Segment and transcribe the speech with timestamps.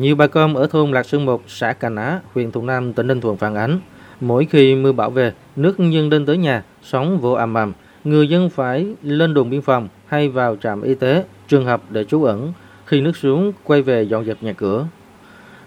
[0.00, 3.06] Nhiều bà con ở thôn Lạc Sơn 1, xã Cà Ná, huyện Thuận Nam, tỉnh
[3.06, 3.80] Ninh Thuận phản ánh,
[4.20, 7.72] mỗi khi mưa bão về, nước dâng lên tới nhà, sóng vô ầm ầm,
[8.04, 12.04] người dân phải lên đồn biên phòng hay vào trạm y tế, trường học để
[12.04, 12.52] trú ẩn,
[12.86, 14.86] khi nước xuống quay về dọn dẹp nhà cửa.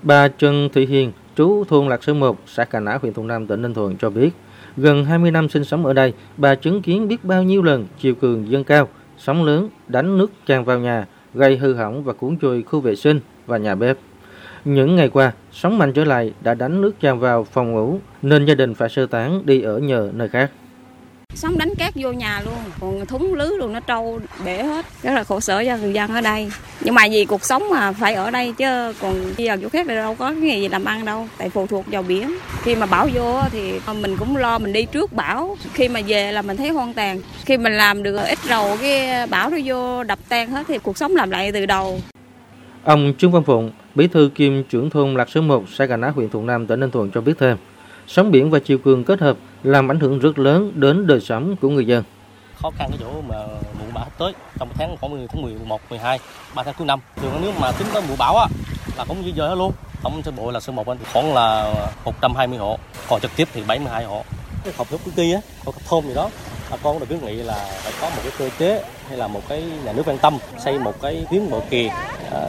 [0.02, 3.48] Bà Trần Thị Hiền, trú thôn Lạc Sơn 1, xã Cà Ná, huyện Thuận Nam,
[3.48, 4.30] tỉnh Ninh Thuận cho biết,
[4.78, 8.16] gần 20 năm sinh sống ở đây, bà chứng kiến biết bao nhiêu lần chiều
[8.16, 8.88] cường dâng cao,
[9.18, 12.96] sóng lớn đánh nước tràn vào nhà, gây hư hỏng và cuốn trôi khu vệ
[12.96, 13.98] sinh và nhà bếp.
[14.66, 18.46] Những ngày qua, sóng mạnh trở lại đã đánh nước tràn vào phòng ngủ nên
[18.46, 20.52] gia đình phải sơ tán đi ở nhờ nơi khác.
[21.36, 24.86] Sóng đánh cát vô nhà luôn, còn thúng lưới luôn nó trâu bể hết.
[25.04, 26.52] Rất là khổ sở cho người dân ở đây.
[26.82, 29.86] Nhưng mà vì cuộc sống mà phải ở đây chứ còn đi vào chỗ khác
[29.90, 32.38] thì đâu có cái nghề gì làm ăn đâu, tại phụ thuộc vào biển.
[32.62, 35.58] Khi mà bão vô thì mình cũng lo mình đi trước bão.
[35.74, 37.22] Khi mà về là mình thấy hoang tàn.
[37.46, 40.98] Khi mình làm được ít rồi cái bão nó vô đập tan hết thì cuộc
[40.98, 42.00] sống làm lại từ đầu.
[42.84, 46.10] Ông Trương Văn Phụng, bí thư kiêm trưởng thôn Lạc Sơn 1, xã Cà Ná,
[46.10, 47.58] huyện Thuận Nam, tỉnh Ninh Thuận cho biết thêm,
[48.08, 51.56] sóng biển và chiều cường kết hợp làm ảnh hưởng rất lớn đến đời sống
[51.62, 52.04] của người dân.
[52.62, 53.36] Khó khăn cái chỗ mà
[53.80, 56.20] mùa bão tới trong tháng khoảng tháng 11, 12,
[56.56, 57.00] 3 tháng cuối năm.
[57.22, 58.48] Thường nếu mà tính tới mùa bão á
[58.98, 59.72] là cũng như giờ hết luôn.
[60.04, 61.74] Tổng sơ bộ là sơ một thì khoảng là
[62.06, 62.78] 120 hộ,
[63.10, 64.24] còn trực tiếp thì 72 hộ.
[64.64, 66.30] Cái họp thúc kỳ á, họp thôn gì đó
[66.74, 69.42] bà con được kiến nghị là phải có một cái cơ chế hay là một
[69.50, 70.34] cái nhà nước quan tâm
[70.66, 71.90] xây một cái tuyến bờ kè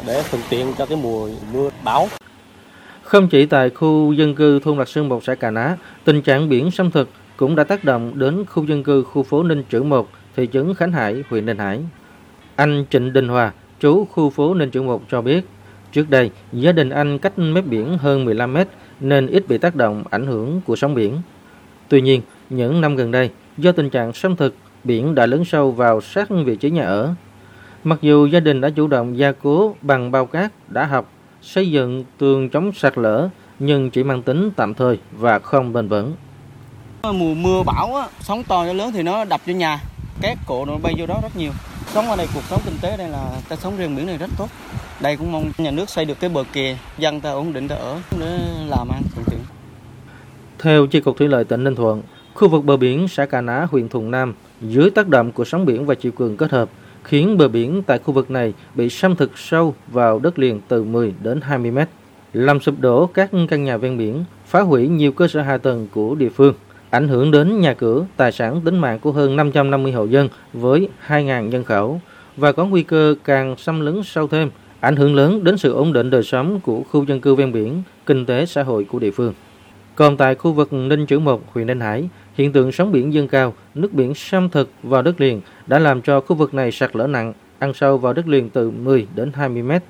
[0.06, 2.08] để thuận tiện cho cái mùa mưa bão.
[3.02, 6.48] Không chỉ tại khu dân cư thôn Lạc Sơn 1 xã Cà Ná, tình trạng
[6.48, 9.82] biển xâm thực cũng đã tác động đến khu dân cư khu phố Ninh Chữ
[9.82, 11.80] 1, thị trấn Khánh Hải, huyện Ninh Hải.
[12.56, 15.44] Anh Trịnh Đình Hòa, trú khu phố Ninh Chữ 1 cho biết,
[15.92, 18.68] trước đây gia đình anh cách mép biển hơn 15 mét
[19.00, 21.18] nên ít bị tác động ảnh hưởng của sóng biển.
[21.88, 25.70] Tuy nhiên, những năm gần đây, do tình trạng xâm thực, biển đã lấn sâu
[25.70, 27.14] vào sát vị trí nhà ở.
[27.84, 31.10] Mặc dù gia đình đã chủ động gia cố bằng bao cát đã học,
[31.42, 35.88] xây dựng tường chống sạt lở, nhưng chỉ mang tính tạm thời và không bền
[35.88, 36.14] vững.
[37.02, 39.80] Mùa mưa bão, á, sóng to lớn thì nó đập vô nhà,
[40.20, 41.52] cát cộ nó bay vô đó rất nhiều.
[41.86, 44.30] Sống ở đây, cuộc sống kinh tế đây là ta sống riêng biển này rất
[44.38, 44.48] tốt.
[45.00, 47.76] Đây cũng mong nhà nước xây được cái bờ kè, dân ta ổn định ta
[47.76, 48.38] ở để
[48.68, 49.40] làm ăn thuận tiện.
[50.58, 52.02] Theo Chi cục Thủy lợi tỉnh Ninh Thuận,
[52.34, 55.66] Khu vực bờ biển xã Cà Ná, huyện Thuận Nam, dưới tác động của sóng
[55.66, 56.70] biển và chiều cường kết hợp,
[57.04, 60.84] khiến bờ biển tại khu vực này bị xâm thực sâu vào đất liền từ
[60.84, 61.88] 10 đến 20 mét,
[62.32, 65.88] làm sụp đổ các căn nhà ven biển, phá hủy nhiều cơ sở hạ tầng
[65.92, 66.54] của địa phương,
[66.90, 70.88] ảnh hưởng đến nhà cửa, tài sản tính mạng của hơn 550 hộ dân với
[71.06, 72.00] 2.000 nhân khẩu
[72.36, 75.92] và có nguy cơ càng xâm lấn sâu thêm, ảnh hưởng lớn đến sự ổn
[75.92, 79.10] định đời sống của khu dân cư ven biển, kinh tế xã hội của địa
[79.10, 79.34] phương.
[79.96, 83.28] Còn tại khu vực Ninh Chữ 1, huyện Ninh Hải, hiện tượng sóng biển dâng
[83.28, 86.96] cao, nước biển xâm thực vào đất liền đã làm cho khu vực này sạt
[86.96, 89.82] lở nặng, ăn sâu vào đất liền từ 10 đến 20 mét.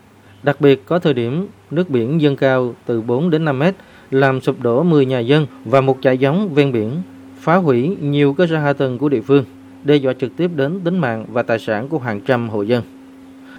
[0.43, 3.75] Đặc biệt có thời điểm nước biển dâng cao từ 4 đến 5 mét,
[4.10, 7.03] làm sụp đổ 10 nhà dân và một trại giống ven biển,
[7.38, 9.44] phá hủy nhiều cơ sở hạ tầng của địa phương,
[9.84, 12.82] đe dọa trực tiếp đến tính mạng và tài sản của hàng trăm hộ dân.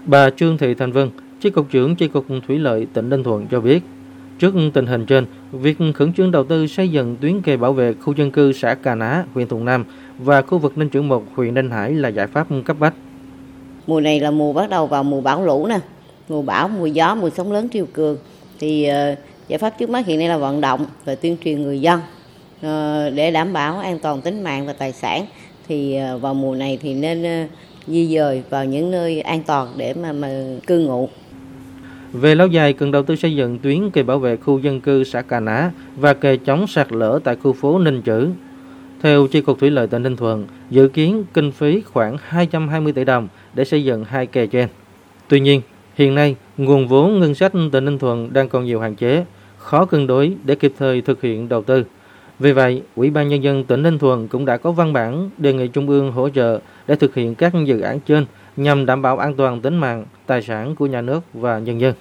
[0.06, 1.10] Bà Trương Thị Thành Vân,
[1.42, 3.84] Chi cục trưởng Chi cục Thủy lợi tỉnh Ninh Thuận cho biết,
[4.40, 7.94] Trước tình hình trên, việc khẩn trương đầu tư xây dựng tuyến kè bảo vệ
[7.94, 9.86] khu dân cư xã Cà Ná, huyện Thuận Nam
[10.18, 12.94] và khu vực Ninh Trưởng 1, huyện Ninh Hải là giải pháp cấp bách.
[13.88, 15.80] Mùa này là mùa bắt đầu vào mùa bão lũ nè,
[16.30, 18.18] mùa bão, mùa gió, mùa sóng lớn triều cường.
[18.60, 21.82] Thì uh, giải pháp trước mắt hiện nay là vận động và tuyên truyền người
[21.82, 25.26] dân uh, để đảm bảo an toàn tính mạng và tài sản.
[25.68, 27.48] Thì uh, vào mùa này thì nên
[27.88, 31.10] di dời vào những nơi an toàn để mà, mà cư ngụ.
[32.22, 35.04] Về lâu dài, cần đầu tư xây dựng tuyến kè bảo vệ khu dân cư
[35.04, 38.30] xã Cà Ná và kè chống sạt lở tại khu phố Ninh Chữ.
[39.02, 43.04] Theo Chi cục Thủy lợi tỉnh Ninh Thuận, dự kiến kinh phí khoảng 220 tỷ
[43.04, 44.68] đồng để xây dựng hai kè trên.
[45.28, 45.62] Tuy nhiên,
[45.96, 49.26] hiện nay, nguồn vốn ngân sách tỉnh Ninh Thuận đang còn nhiều hạn chế,
[49.58, 51.84] khó cân đối để kịp thời thực hiện đầu tư.
[52.40, 55.54] Vì vậy, Ủy ban Nhân dân tỉnh Ninh Thuận cũng đã có văn bản đề
[55.54, 58.26] nghị Trung ương hỗ trợ để thực hiện các dự án trên
[58.58, 61.96] nhằm đảm bảo an toàn tính mạng, tài sản của nhà nước và nhân dân.